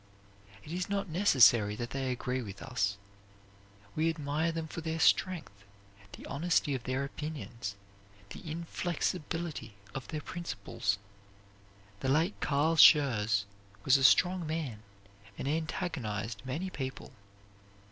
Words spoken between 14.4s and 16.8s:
man and antagonized many